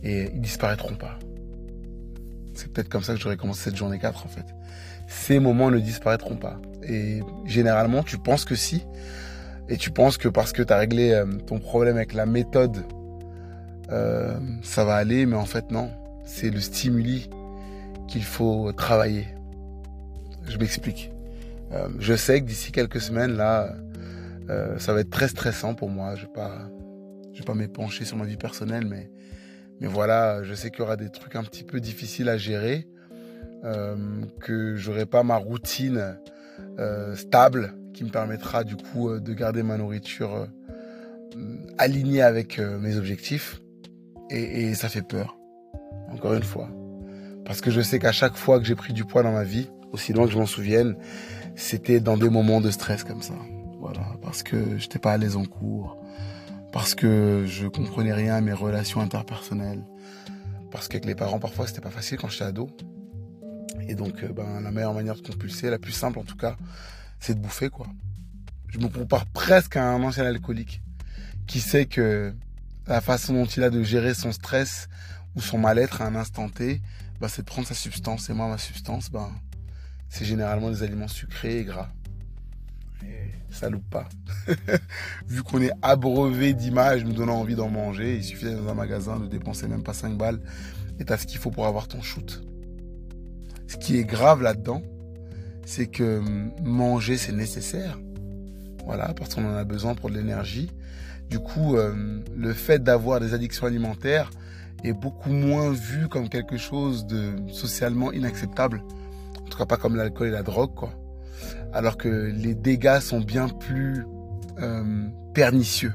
et 0.02 0.30
ils 0.34 0.40
disparaîtront 0.40 0.94
pas. 0.94 1.18
C'est 2.54 2.72
peut-être 2.72 2.88
comme 2.88 3.02
ça 3.02 3.14
que 3.14 3.20
j'aurais 3.20 3.36
commencé 3.36 3.64
cette 3.64 3.76
journée 3.76 3.98
4 3.98 4.26
en 4.26 4.28
fait. 4.28 4.44
Ces 5.06 5.38
moments 5.38 5.70
ne 5.70 5.78
disparaîtront 5.78 6.36
pas. 6.36 6.60
Et 6.82 7.20
généralement, 7.46 8.02
tu 8.02 8.18
penses 8.18 8.44
que 8.44 8.54
si. 8.54 8.84
Et 9.68 9.76
tu 9.76 9.90
penses 9.90 10.18
que 10.18 10.28
parce 10.28 10.52
que 10.52 10.62
tu 10.62 10.72
as 10.72 10.76
réglé 10.76 11.22
ton 11.46 11.58
problème 11.58 11.96
avec 11.96 12.14
la 12.14 12.26
méthode 12.26 12.84
euh, 13.90 14.38
ça 14.62 14.84
va 14.84 14.94
aller, 14.96 15.26
mais 15.26 15.36
en 15.36 15.46
fait 15.46 15.70
non. 15.70 15.90
C'est 16.24 16.50
le 16.50 16.60
stimuli 16.60 17.30
qu'il 18.06 18.24
faut 18.24 18.72
travailler. 18.72 19.26
Je 20.46 20.58
m'explique. 20.58 21.10
Euh, 21.72 21.88
je 21.98 22.14
sais 22.14 22.40
que 22.40 22.46
d'ici 22.46 22.72
quelques 22.72 23.00
semaines, 23.00 23.36
là, 23.36 23.74
euh, 24.50 24.78
ça 24.78 24.92
va 24.92 25.00
être 25.00 25.10
très 25.10 25.28
stressant 25.28 25.74
pour 25.74 25.90
moi. 25.90 26.14
Je 26.16 26.22
vais 26.22 26.32
pas, 26.32 26.70
je 27.32 27.38
vais 27.38 27.44
pas 27.44 27.54
m'épancher 27.54 28.04
sur 28.04 28.16
ma 28.16 28.24
vie 28.24 28.36
personnelle, 28.36 28.86
mais, 28.86 29.10
mais 29.80 29.86
voilà, 29.86 30.42
je 30.42 30.54
sais 30.54 30.70
qu'il 30.70 30.80
y 30.80 30.82
aura 30.82 30.96
des 30.96 31.10
trucs 31.10 31.36
un 31.36 31.44
petit 31.44 31.64
peu 31.64 31.80
difficiles 31.80 32.28
à 32.28 32.36
gérer, 32.36 32.88
euh, 33.64 33.96
que 34.40 34.76
j'aurai 34.76 35.06
pas 35.06 35.22
ma 35.22 35.36
routine 35.36 36.16
euh, 36.78 37.14
stable 37.14 37.74
qui 37.92 38.04
me 38.04 38.10
permettra 38.10 38.64
du 38.64 38.76
coup 38.76 39.18
de 39.18 39.32
garder 39.34 39.62
ma 39.62 39.76
nourriture 39.76 40.46
alignée 41.76 42.22
avec 42.22 42.58
mes 42.58 42.96
objectifs. 42.96 43.60
Et, 44.30 44.74
ça 44.74 44.88
fait 44.88 45.02
peur, 45.02 45.38
encore 46.10 46.34
une 46.34 46.42
fois. 46.42 46.68
Parce 47.44 47.60
que 47.60 47.70
je 47.70 47.80
sais 47.80 47.98
qu'à 47.98 48.12
chaque 48.12 48.36
fois 48.36 48.58
que 48.58 48.66
j'ai 48.66 48.74
pris 48.74 48.92
du 48.92 49.04
poids 49.04 49.22
dans 49.22 49.32
ma 49.32 49.44
vie, 49.44 49.70
aussi 49.92 50.12
loin 50.12 50.26
que 50.26 50.32
je 50.32 50.38
m'en 50.38 50.46
souvienne, 50.46 50.96
c'était 51.56 52.00
dans 52.00 52.16
des 52.16 52.28
moments 52.28 52.60
de 52.60 52.70
stress 52.70 53.04
comme 53.04 53.22
ça. 53.22 53.34
Voilà, 53.80 54.16
parce 54.22 54.42
que 54.42 54.76
j'étais 54.76 54.98
pas 54.98 55.12
à 55.12 55.16
l'aise 55.16 55.36
en 55.36 55.44
cours, 55.44 55.96
parce 56.72 56.94
que 56.94 57.44
je 57.46 57.66
comprenais 57.66 58.12
rien 58.12 58.34
à 58.34 58.40
mes 58.40 58.52
relations 58.52 59.00
interpersonnelles, 59.00 59.82
parce 60.70 60.88
qu'avec 60.88 61.06
les 61.06 61.14
parents 61.14 61.38
parfois 61.38 61.66
c'était 61.66 61.80
pas 61.80 61.90
facile 61.90 62.18
quand 62.18 62.28
j'étais 62.28 62.44
ado. 62.44 62.68
Et 63.88 63.94
donc, 63.94 64.22
euh, 64.22 64.28
ben, 64.28 64.60
la 64.60 64.70
meilleure 64.70 64.92
manière 64.92 65.14
de 65.14 65.20
compulser, 65.20 65.70
la 65.70 65.78
plus 65.78 65.92
simple 65.92 66.18
en 66.18 66.24
tout 66.24 66.36
cas, 66.36 66.56
c'est 67.20 67.34
de 67.34 67.40
bouffer 67.40 67.70
quoi. 67.70 67.86
Je 68.68 68.78
me 68.78 68.88
compare 68.88 69.24
presque 69.26 69.76
à 69.76 69.88
un 69.88 70.02
ancien 70.02 70.26
alcoolique 70.26 70.82
qui 71.46 71.60
sait 71.60 71.86
que 71.86 72.34
la 72.88 73.00
façon 73.00 73.34
dont 73.34 73.44
il 73.44 73.62
a 73.62 73.70
de 73.70 73.82
gérer 73.82 74.14
son 74.14 74.32
stress 74.32 74.88
ou 75.36 75.40
son 75.40 75.58
mal-être 75.58 76.02
à 76.02 76.06
un 76.06 76.16
instant 76.16 76.48
T, 76.48 76.80
bah, 77.20 77.28
c'est 77.28 77.42
de 77.42 77.46
prendre 77.46 77.68
sa 77.68 77.74
substance. 77.74 78.30
Et 78.30 78.32
moi, 78.32 78.48
ma 78.48 78.58
substance, 78.58 79.10
bah, 79.10 79.30
c'est 80.08 80.24
généralement 80.24 80.70
des 80.70 80.82
aliments 80.82 81.08
sucrés 81.08 81.58
et 81.58 81.64
gras. 81.64 81.90
Et 83.04 83.32
ça 83.50 83.68
loupe 83.68 83.88
pas. 83.90 84.08
Vu 85.26 85.42
qu'on 85.42 85.60
est 85.60 85.72
abreuvé 85.82 86.54
d'images 86.54 87.04
nous 87.04 87.12
donnant 87.12 87.38
envie 87.38 87.54
d'en 87.54 87.68
manger, 87.68 88.16
il 88.16 88.24
suffit 88.24 88.44
d'aller 88.44 88.56
dans 88.56 88.68
un 88.68 88.74
magasin, 88.74 89.18
de 89.18 89.26
dépenser 89.26 89.68
même 89.68 89.82
pas 89.82 89.94
5 89.94 90.16
balles, 90.16 90.40
et 90.98 91.04
t'as 91.04 91.18
ce 91.18 91.26
qu'il 91.26 91.38
faut 91.38 91.50
pour 91.50 91.66
avoir 91.66 91.88
ton 91.88 92.02
shoot. 92.02 92.42
Ce 93.68 93.76
qui 93.76 93.98
est 93.98 94.04
grave 94.04 94.42
là-dedans, 94.42 94.82
c'est 95.66 95.86
que 95.86 96.22
manger, 96.62 97.18
c'est 97.18 97.32
nécessaire. 97.32 97.98
Voilà, 98.86 99.12
parce 99.12 99.34
qu'on 99.34 99.44
en 99.44 99.54
a 99.54 99.64
besoin 99.64 99.94
pour 99.94 100.08
de 100.08 100.14
l'énergie. 100.14 100.70
Du 101.30 101.38
coup, 101.38 101.76
euh, 101.76 102.22
le 102.36 102.52
fait 102.52 102.82
d'avoir 102.82 103.20
des 103.20 103.34
addictions 103.34 103.66
alimentaires 103.66 104.30
est 104.84 104.92
beaucoup 104.92 105.30
moins 105.30 105.70
vu 105.70 106.08
comme 106.08 106.28
quelque 106.28 106.56
chose 106.56 107.06
de 107.06 107.36
socialement 107.48 108.12
inacceptable. 108.12 108.82
En 109.44 109.48
tout 109.48 109.58
cas, 109.58 109.66
pas 109.66 109.76
comme 109.76 109.96
l'alcool 109.96 110.28
et 110.28 110.30
la 110.32 110.42
drogue, 110.42 110.74
quoi. 110.74 110.92
Alors 111.72 111.96
que 111.96 112.08
les 112.08 112.54
dégâts 112.54 113.00
sont 113.00 113.20
bien 113.20 113.48
plus 113.48 114.06
euh, 114.60 115.08
pernicieux. 115.34 115.92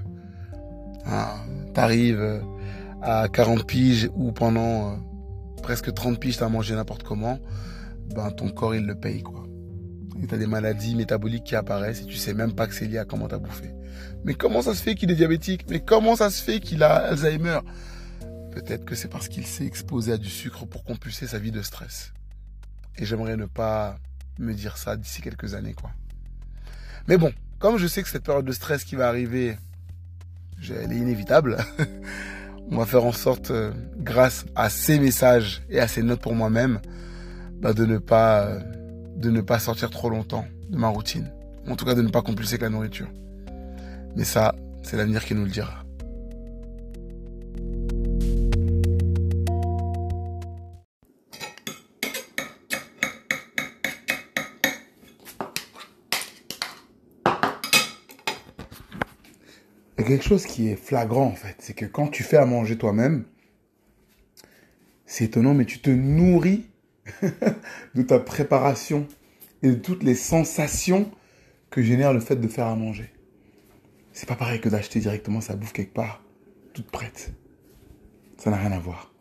Ah, 1.06 1.36
T'arrives 1.74 2.22
euh, 2.22 2.40
à 3.02 3.28
40 3.28 3.66
piges 3.66 4.10
ou 4.16 4.32
pendant 4.32 4.98
presque 5.62 5.94
30 5.94 6.20
piges 6.20 6.38
t'as 6.38 6.50
mangé 6.50 6.76
n'importe 6.76 7.04
comment, 7.04 7.40
ben 8.14 8.30
ton 8.32 8.50
corps 8.50 8.76
il 8.76 8.86
le 8.86 8.96
paye, 8.96 9.24
quoi. 9.24 9.43
Et 10.24 10.28
t'as 10.28 10.38
des 10.38 10.48
maladies 10.48 10.96
métaboliques 10.96 11.44
qui 11.44 11.56
apparaissent 11.58 12.02
et 12.02 12.06
tu 12.06 12.16
sais 12.16 12.34
même 12.34 12.54
pas 12.54 12.66
que 12.66 12.74
c'est 12.74 12.86
lié 12.86 12.98
à 12.98 13.04
comment 13.04 13.28
t'as 13.28 13.40
bouffé. 13.40 13.74
Mais 14.24 14.34
comment 14.36 14.62
ça 14.62 14.74
se 14.74 14.82
fait 14.82 14.96
qu'il 14.96 15.12
est 15.12 15.16
diabétique? 15.16 15.66
Mais 15.70 15.82
comment 15.82 16.16
ça 16.16 16.30
se 16.30 16.42
fait 16.42 16.62
qu'il 16.62 16.82
a 16.82 17.10
Alzheimer? 17.10 17.60
Peut-être 18.54 18.86
que 18.86 18.96
c'est 18.96 19.10
parce 19.10 19.28
qu'il 19.28 19.46
s'est 19.46 19.66
exposé 19.66 20.14
à 20.14 20.18
du 20.18 20.30
sucre 20.30 20.66
pour 20.66 20.86
compulser 20.86 21.28
sa 21.28 21.40
vie 21.40 21.52
de 21.52 21.62
stress. 21.62 22.14
Et 22.98 23.06
j'aimerais 23.06 23.36
ne 23.36 23.48
pas 23.48 23.98
me 24.40 24.54
dire 24.54 24.78
ça 24.78 24.96
d'ici 24.96 25.22
quelques 25.22 25.56
années, 25.56 25.74
quoi. 25.74 25.92
Mais 27.10 27.18
bon, 27.18 27.34
comme 27.60 27.78
je 27.78 27.86
sais 27.86 28.02
que 28.02 28.08
cette 28.08 28.24
période 28.24 28.46
de 28.46 28.54
stress 28.54 28.86
qui 28.86 28.96
va 28.96 29.10
arriver, 29.10 29.58
elle 30.70 30.94
est 30.94 30.98
inévitable, 30.98 31.58
on 32.72 32.78
va 32.78 32.86
faire 32.86 33.04
en 33.04 33.12
sorte, 33.12 33.52
euh, 33.52 33.74
grâce 33.98 34.46
à 34.56 34.70
ces 34.70 35.00
messages 35.00 35.64
et 35.70 35.82
à 35.82 35.90
ces 35.90 36.02
notes 36.02 36.22
pour 36.22 36.34
moi-même, 36.34 36.80
bah, 37.60 37.74
de 37.74 37.86
ne 37.86 37.98
pas, 37.98 38.46
euh, 38.46 38.62
de 39.16 39.30
ne 39.30 39.42
pas 39.42 39.60
sortir 39.60 39.90
trop 39.90 40.10
longtemps 40.10 40.46
de 40.70 40.78
ma 40.78 40.88
routine. 40.88 41.32
En 41.68 41.76
tout 41.76 41.86
cas, 41.86 41.96
de 41.96 42.02
ne 42.02 42.10
pas 42.10 42.22
compulser 42.22 42.54
avec 42.54 42.64
la 42.64 42.70
nourriture. 42.70 43.08
Mais 44.16 44.24
ça, 44.24 44.54
c'est 44.82 44.98
l'avenir 44.98 45.24
qui 45.24 45.34
nous 45.34 45.46
le 45.46 45.50
dira. 45.50 45.84
Il 59.98 60.02
y 60.02 60.06
a 60.06 60.18
quelque 60.18 60.26
chose 60.26 60.46
qui 60.46 60.68
est 60.68 60.76
flagrant 60.76 61.28
en 61.28 61.36
fait, 61.36 61.56
c'est 61.60 61.74
que 61.74 61.86
quand 61.86 62.08
tu 62.08 62.24
fais 62.24 62.36
à 62.36 62.46
manger 62.46 62.78
toi-même, 62.78 63.24
c'est 65.06 65.26
étonnant, 65.26 65.54
mais 65.54 65.66
tu 65.66 65.80
te 65.80 65.90
nourris 65.90 66.66
de 67.96 68.02
ta 68.02 68.20
préparation 68.20 69.08
et 69.62 69.70
de 69.70 69.76
toutes 69.76 70.04
les 70.04 70.16
sensations 70.16 71.10
que 71.70 71.82
génère 71.82 72.14
le 72.14 72.20
fait 72.20 72.36
de 72.36 72.48
faire 72.48 72.68
à 72.68 72.76
manger. 72.76 73.12
C'est 74.12 74.28
pas 74.28 74.36
pareil 74.36 74.62
que 74.62 74.70
d'acheter 74.70 75.00
directement 75.00 75.42
sa 75.42 75.56
bouffe 75.56 75.74
quelque 75.74 75.94
part, 75.94 76.24
toute 76.74 76.90
prête. 76.92 77.34
Ça 78.38 78.52
n'a 78.52 78.58
rien 78.58 78.72
à 78.72 78.80
voir. 78.80 79.12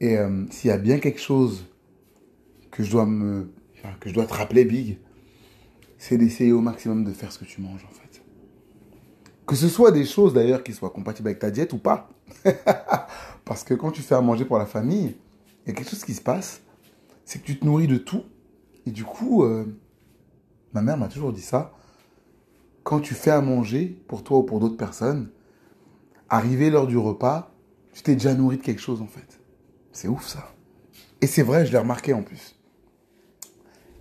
Et 0.00 0.16
euh, 0.16 0.44
s'il 0.50 0.68
y 0.68 0.72
a 0.72 0.78
bien 0.78 0.98
quelque 0.98 1.20
chose 1.20 1.66
que 2.70 2.82
je 2.82 2.90
dois 2.90 3.06
me, 3.06 3.52
que 4.00 4.08
je 4.08 4.14
dois 4.14 4.26
te 4.26 4.34
rappeler, 4.34 4.64
Big, 4.64 4.98
c'est 5.98 6.18
d'essayer 6.18 6.52
au 6.52 6.60
maximum 6.60 7.04
de 7.04 7.12
faire 7.12 7.32
ce 7.32 7.38
que 7.38 7.44
tu 7.44 7.60
manges 7.60 7.84
en 7.84 7.92
fait. 7.92 8.22
Que 9.46 9.56
ce 9.56 9.68
soit 9.68 9.90
des 9.90 10.04
choses 10.04 10.32
d'ailleurs 10.32 10.62
qui 10.62 10.72
soient 10.72 10.90
compatibles 10.90 11.28
avec 11.28 11.40
ta 11.40 11.50
diète 11.50 11.72
ou 11.72 11.78
pas. 11.78 12.08
Parce 13.44 13.64
que 13.64 13.74
quand 13.74 13.90
tu 13.90 14.02
fais 14.02 14.14
à 14.14 14.20
manger 14.20 14.44
pour 14.44 14.58
la 14.58 14.66
famille, 14.66 15.16
il 15.64 15.68
y 15.68 15.70
a 15.72 15.74
quelque 15.74 15.90
chose 15.90 16.04
qui 16.04 16.14
se 16.14 16.22
passe, 16.22 16.62
c'est 17.30 17.38
que 17.38 17.46
tu 17.46 17.56
te 17.56 17.64
nourris 17.64 17.86
de 17.86 17.96
tout. 17.96 18.24
Et 18.86 18.90
du 18.90 19.04
coup, 19.04 19.44
euh, 19.44 19.64
ma 20.72 20.82
mère 20.82 20.96
m'a 20.96 21.06
toujours 21.06 21.32
dit 21.32 21.40
ça 21.40 21.72
quand 22.82 22.98
tu 22.98 23.14
fais 23.14 23.30
à 23.30 23.40
manger 23.40 24.02
pour 24.08 24.24
toi 24.24 24.38
ou 24.38 24.42
pour 24.42 24.58
d'autres 24.58 24.76
personnes, 24.76 25.30
arrivé 26.28 26.70
l'heure 26.70 26.88
du 26.88 26.96
repas, 26.96 27.54
tu 27.92 28.02
t'es 28.02 28.14
déjà 28.14 28.34
nourri 28.34 28.56
de 28.56 28.62
quelque 28.62 28.80
chose 28.80 29.00
en 29.00 29.06
fait. 29.06 29.38
C'est 29.92 30.08
ouf 30.08 30.26
ça. 30.26 30.52
Et 31.20 31.28
c'est 31.28 31.42
vrai, 31.42 31.64
je 31.66 31.70
l'ai 31.70 31.78
remarqué 31.78 32.14
en 32.14 32.24
plus. 32.24 32.58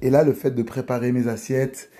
Et 0.02 0.10
là, 0.10 0.24
le 0.24 0.34
fait 0.34 0.50
de 0.50 0.64
préparer 0.64 1.12
mes 1.12 1.28
assiettes, 1.28 1.92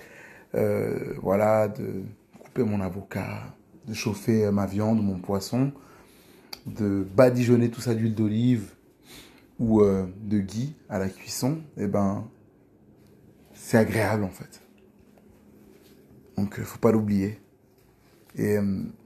euh, 0.56 1.14
voilà, 1.22 1.68
de 1.68 2.02
couper 2.42 2.64
mon 2.64 2.80
avocat, 2.80 3.54
de 3.86 3.94
chauffer 3.94 4.50
ma 4.50 4.66
viande, 4.66 5.00
mon 5.00 5.20
poisson, 5.20 5.70
de 6.66 7.06
badigeonner 7.14 7.70
tout 7.70 7.82
ça 7.82 7.94
d'huile 7.94 8.16
d'olive 8.16 8.72
ou 9.60 9.82
euh, 9.82 10.06
de 10.22 10.40
ghee 10.40 10.74
à 10.88 10.98
la 10.98 11.08
cuisson, 11.08 11.60
eh 11.76 11.86
ben, 11.86 12.26
c'est 13.54 13.78
agréable 13.78 14.24
en 14.24 14.30
fait. 14.30 14.60
Donc, 16.36 16.58
faut 16.60 16.78
pas 16.78 16.90
l'oublier. 16.90 17.38
Et 18.36 18.56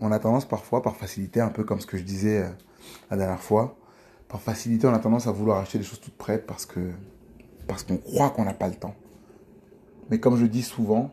on 0.01 0.13
a 0.13 0.19
tendance 0.19 0.47
parfois, 0.47 0.83
par 0.83 0.97
facilité, 0.97 1.41
un 1.41 1.49
peu 1.49 1.65
comme 1.65 1.81
ce 1.81 1.87
que 1.87 1.97
je 1.97 2.05
disais 2.05 2.45
la 3.11 3.17
dernière 3.17 3.41
fois, 3.41 3.77
par 4.29 4.41
facilité, 4.41 4.87
on 4.87 4.95
a 4.95 4.99
tendance 4.99 5.27
à 5.27 5.33
vouloir 5.33 5.59
acheter 5.59 5.79
des 5.79 5.85
choses 5.85 6.01
toutes 6.01 6.17
prêtes 6.17 6.47
parce 6.47 6.67
que 6.67 6.81
parce 7.67 7.83
qu'on 7.83 7.97
croit 7.97 8.31
qu'on 8.31 8.45
n'a 8.45 8.55
pas 8.55 8.69
le 8.69 8.75
temps. 8.75 8.95
Mais 10.11 10.21
comme 10.21 10.37
je 10.37 10.47
dis 10.47 10.63
souvent, 10.63 11.11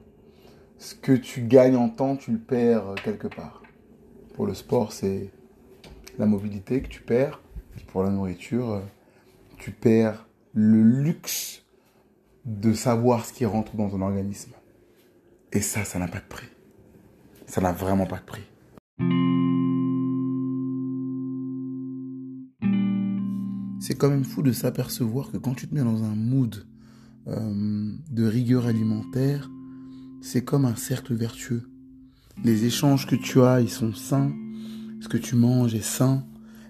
ce 0.77 0.95
que 0.95 1.13
tu 1.13 1.43
gagnes 1.43 1.77
en 1.77 1.89
temps, 1.89 2.15
tu 2.17 2.31
le 2.31 2.39
perds 2.39 2.95
quelque 3.03 3.27
part. 3.27 3.61
Pour 4.33 4.45
le 4.45 4.53
sport, 4.53 4.91
c'est 4.91 5.29
la 6.17 6.25
mobilité 6.25 6.81
que 6.81 6.87
tu 6.87 7.01
perds. 7.01 7.41
Pour 7.87 8.03
la 8.03 8.09
nourriture, 8.09 8.81
tu 9.61 9.71
perds 9.71 10.27
le 10.53 10.81
luxe 10.81 11.63
de 12.45 12.73
savoir 12.73 13.25
ce 13.25 13.31
qui 13.31 13.45
rentre 13.45 13.75
dans 13.75 13.89
ton 13.89 14.01
organisme. 14.01 14.51
Et 15.53 15.61
ça, 15.61 15.85
ça 15.85 15.99
n'a 15.99 16.07
pas 16.07 16.19
de 16.19 16.27
prix. 16.27 16.47
Ça 17.45 17.61
n'a 17.61 17.71
vraiment 17.71 18.05
pas 18.05 18.17
de 18.17 18.23
prix. 18.23 18.43
c'est 23.91 23.95
quand 23.95 24.09
même 24.09 24.23
fou 24.23 24.41
de 24.41 24.53
s'apercevoir 24.53 25.31
que 25.31 25.37
quand 25.37 25.53
tu 25.53 25.67
te 25.67 25.75
mets 25.75 25.83
dans 25.83 26.03
un 26.03 26.15
mood 26.15 26.65
euh, 27.27 27.91
de 28.09 28.25
rigueur 28.25 28.67
alimentaire, 28.67 29.49
c'est 30.21 30.45
comme 30.45 30.63
un 30.63 30.77
cercle 30.77 31.13
vertueux. 31.13 31.69
Les 32.43 32.63
échanges 32.63 33.05
que 33.05 33.15
tu 33.15 33.41
as, 33.41 33.59
ils 33.59 33.69
sont 33.69 33.93
sains. 33.93 34.31
Ce 35.01 35.09
que 35.09 35.17
tu 35.17 35.35
manges 35.35 35.75
est 35.75 35.83
sain. 35.83 36.23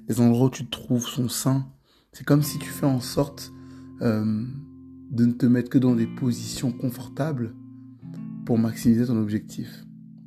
Les 0.08 0.20
endroits 0.20 0.48
où 0.48 0.50
tu 0.50 0.66
te 0.66 0.72
trouves 0.72 1.06
sont 1.06 1.30
sains. 1.30 1.68
C'est 2.12 2.26
comme 2.26 2.44
si 2.44 2.60
tu 2.60 2.70
fais 2.70 2.86
en 2.86 3.00
sorte 3.00 3.54
euh, 4.02 4.44
de 5.12 5.26
ne 5.26 5.32
te 5.32 5.46
mettre 5.46 5.70
que 5.70 5.78
dans 5.78 5.96
des 5.96 6.08
positions 6.08 6.72
confortables 6.72 7.56
pour 8.46 8.58
maximiser 8.58 9.06
ton 9.06 9.18
objectif. 9.18 9.86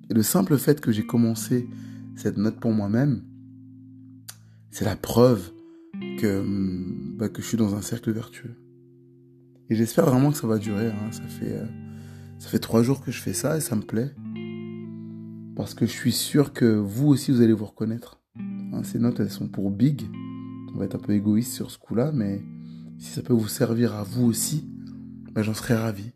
Et 0.09 0.14
le 0.14 0.23
simple 0.23 0.57
fait 0.57 0.81
que 0.81 0.93
j'ai 0.93 1.05
commencé 1.05 1.69
cette 2.17 2.38
note 2.38 2.59
pour 2.59 2.73
moi-même, 2.73 3.23
c'est 4.71 4.85
la 4.85 4.97
preuve 4.97 5.53
que, 6.19 6.41
hum, 6.41 7.17
bah, 7.19 7.29
que 7.29 7.43
je 7.43 7.47
suis 7.47 7.57
dans 7.59 7.75
un 7.75 7.83
cercle 7.83 8.12
vertueux. 8.12 8.57
Et 9.69 9.76
j'espère 9.76 10.07
vraiment 10.07 10.31
que 10.31 10.38
ça 10.38 10.47
va 10.47 10.59
durer. 10.59 10.88
Hein. 10.91 11.12
Ça, 11.12 11.23
fait, 11.23 11.53
euh, 11.53 11.67
ça 12.38 12.49
fait 12.49 12.59
trois 12.59 12.83
jours 12.83 13.03
que 13.03 13.11
je 13.11 13.21
fais 13.21 13.33
ça 13.33 13.57
et 13.57 13.61
ça 13.61 13.76
me 13.76 13.83
plaît. 13.83 14.14
Parce 15.55 15.75
que 15.75 15.87
je 15.87 15.93
suis 15.93 16.12
sûr 16.12 16.53
que 16.53 16.64
vous 16.64 17.09
aussi, 17.09 17.31
vous 17.31 17.43
allez 17.43 17.53
vous 17.53 17.67
reconnaître. 17.67 18.21
Hein, 18.38 18.83
ces 18.83 18.99
notes, 18.99 19.21
elles 19.21 19.31
sont 19.31 19.49
pour 19.49 19.71
Big. 19.71 20.03
On 20.75 20.78
va 20.78 20.87
être 20.87 20.97
un 20.97 20.99
peu 20.99 21.12
égoïste 21.12 21.52
sur 21.52 21.71
ce 21.71 21.78
coup-là, 21.78 22.11
mais 22.12 22.43
si 22.99 23.11
ça 23.12 23.23
peut 23.23 23.33
vous 23.33 23.49
servir 23.49 23.95
à 23.95 24.02
vous 24.02 24.25
aussi, 24.25 24.69
bah, 25.33 25.43
j'en 25.43 25.54
serais 25.54 25.76
ravi. 25.76 26.12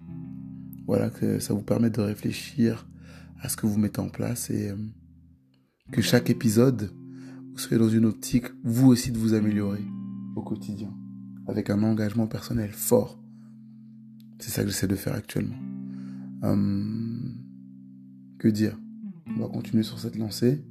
Voilà, 0.86 1.10
que 1.10 1.38
ça 1.38 1.54
vous 1.54 1.62
permette 1.62 1.94
de 1.94 2.00
réfléchir 2.00 2.88
à 3.40 3.48
ce 3.48 3.56
que 3.56 3.66
vous 3.66 3.78
mettez 3.78 4.00
en 4.00 4.08
place 4.08 4.50
et 4.50 4.72
hum, 4.72 4.90
que 5.92 6.02
chaque 6.02 6.30
épisode 6.30 6.90
vous 7.52 7.58
serez 7.58 7.78
dans 7.78 7.88
une 7.88 8.04
optique, 8.04 8.46
vous 8.62 8.88
aussi, 8.88 9.10
de 9.10 9.18
vous 9.18 9.34
améliorer 9.34 9.82
au 10.36 10.42
quotidien, 10.42 10.92
avec 11.46 11.70
un 11.70 11.82
engagement 11.82 12.26
personnel 12.26 12.70
fort. 12.70 13.20
C'est 14.38 14.50
ça 14.50 14.62
que 14.62 14.68
j'essaie 14.68 14.86
de 14.86 14.94
faire 14.96 15.14
actuellement. 15.14 15.58
Hum, 16.42 17.34
que 18.38 18.48
dire? 18.48 18.78
On 19.26 19.40
va 19.40 19.48
continuer 19.48 19.82
sur 19.82 19.98
cette 19.98 20.16
lancée. 20.16 20.64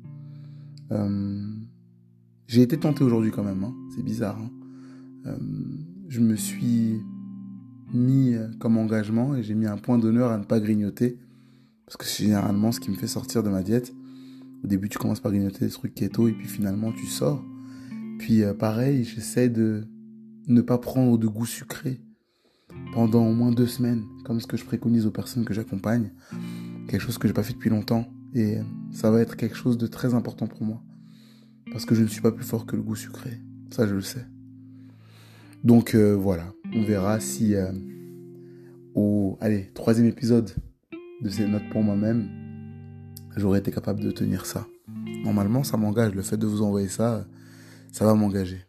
Hum, 0.90 1.68
j'ai 2.48 2.62
été 2.62 2.78
tenté 2.78 3.04
aujourd'hui 3.04 3.32
quand 3.32 3.44
même, 3.44 3.64
hein. 3.64 3.76
c'est 3.96 4.04
bizarre. 4.04 4.40
Hein. 4.40 4.50
Hum, 5.26 5.86
je 6.08 6.20
me 6.22 6.36
suis 6.36 7.02
mis 7.94 8.36
comme 8.60 8.78
engagement 8.78 9.36
et 9.36 9.44
j'ai 9.44 9.54
mis 9.54 9.68
un 9.68 9.78
point 9.78 9.98
d'honneur 9.98 10.32
à 10.32 10.38
ne 10.38 10.44
pas 10.44 10.60
grignoter, 10.60 11.20
parce 11.86 11.98
que 11.98 12.06
c'est 12.06 12.24
généralement 12.24 12.72
ce 12.72 12.80
qui 12.80 12.92
me 12.92 12.96
fait 12.96 13.08
sortir 13.08 13.44
de 13.44 13.50
ma 13.50 13.64
diète. 13.64 13.94
Au 14.64 14.68
début, 14.68 14.90
tu 14.90 14.98
commences 14.98 15.20
par 15.20 15.32
grignoter 15.32 15.66
des 15.66 15.72
trucs 15.72 15.94
keto 15.94 16.28
et 16.28 16.34
puis 16.34 16.48
finalement, 16.48 16.92
tu 16.92 17.06
sors. 17.06 17.44
Puis 18.18 18.44
euh, 18.44 18.54
pareil, 18.54 19.04
j'essaie 19.04 19.50
de 19.50 19.84
ne 20.48 20.62
pas 20.62 20.78
prendre 20.78 21.18
de 21.18 21.28
goût 21.28 21.46
sucré 21.46 22.02
pendant 22.94 23.26
au 23.28 23.34
moins 23.34 23.52
deux 23.52 23.68
semaines, 23.68 24.04
comme 24.26 24.40
ce 24.40 24.48
que 24.48 24.58
je 24.58 24.66
préconise 24.66 25.06
aux 25.06 25.12
personnes 25.12 25.46
que 25.46 25.54
j'accompagne. 25.54 26.12
Quelque 26.88 27.02
chose 27.02 27.18
que 27.18 27.28
j'ai 27.28 27.34
pas 27.34 27.44
fait 27.44 27.54
depuis 27.54 27.70
longtemps. 27.70 28.08
Et 28.34 28.58
ça 28.92 29.12
va 29.12 29.22
être 29.22 29.36
quelque 29.36 29.56
chose 29.56 29.78
de 29.78 29.88
très 29.88 30.14
important 30.14 30.48
pour 30.48 30.64
moi. 30.64 30.82
Parce 31.78 31.86
que 31.86 31.94
je 31.94 32.02
ne 32.02 32.08
suis 32.08 32.22
pas 32.22 32.32
plus 32.32 32.44
fort 32.44 32.66
que 32.66 32.76
le 32.76 32.82
goût 32.82 32.96
sucré. 32.96 33.40
Ça, 33.70 33.86
je 33.86 33.94
le 33.94 34.02
sais. 34.02 34.26
Donc 35.64 35.94
euh, 35.94 36.16
voilà, 36.16 36.52
on 36.74 36.82
verra 36.82 37.20
si 37.20 37.54
euh, 37.54 37.72
au 38.96 39.38
allez, 39.42 39.70
troisième 39.76 40.08
épisode 40.08 40.50
de 41.22 41.30
ces 41.30 41.48
notes 41.48 41.70
pour 41.72 41.84
moi-même, 41.84 42.30
j'aurais 43.36 43.60
été 43.60 43.70
capable 43.70 44.00
de 44.00 44.10
tenir 44.10 44.48
ça. 44.48 44.66
Normalement, 45.24 45.64
ça 45.64 45.78
m'engage. 45.78 46.16
Le 46.16 46.24
fait 46.24 46.38
de 46.38 46.48
vous 46.48 46.64
envoyer 46.64 46.88
ça, 46.88 47.28
ça 47.92 48.06
va 48.06 48.16
m'engager. 48.16 48.66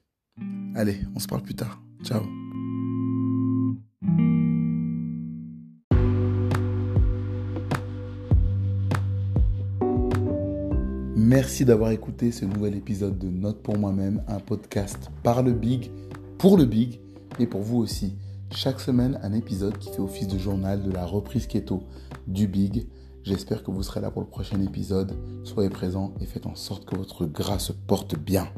Allez, 0.74 0.98
on 1.16 1.18
se 1.18 1.28
parle 1.28 1.40
plus 1.40 1.54
tard. 1.54 1.82
Ciao. 2.02 2.20
Merci 11.28 11.66
d'avoir 11.66 11.90
écouté 11.90 12.32
ce 12.32 12.46
nouvel 12.46 12.74
épisode 12.74 13.18
de 13.18 13.28
Note 13.28 13.62
pour 13.62 13.76
moi-même, 13.76 14.22
un 14.28 14.38
podcast 14.38 15.10
par 15.22 15.42
le 15.42 15.52
Big, 15.52 15.90
pour 16.38 16.56
le 16.56 16.64
Big 16.64 17.00
et 17.38 17.46
pour 17.46 17.60
vous 17.60 17.76
aussi. 17.76 18.14
Chaque 18.50 18.80
semaine, 18.80 19.20
un 19.22 19.34
épisode 19.34 19.76
qui 19.76 19.90
fait 19.90 20.00
office 20.00 20.26
de 20.26 20.38
journal 20.38 20.82
de 20.82 20.90
la 20.90 21.04
reprise 21.04 21.46
keto 21.46 21.82
du 22.26 22.48
Big 22.48 22.86
J'espère 23.24 23.62
que 23.62 23.70
vous 23.70 23.82
serez 23.82 24.00
là 24.00 24.10
pour 24.10 24.22
le 24.22 24.28
prochain 24.28 24.58
épisode. 24.62 25.18
Soyez 25.44 25.68
présents 25.68 26.14
et 26.22 26.24
faites 26.24 26.46
en 26.46 26.54
sorte 26.54 26.86
que 26.86 26.96
votre 26.96 27.26
gras 27.26 27.58
se 27.58 27.72
porte 27.72 28.18
bien. 28.18 28.48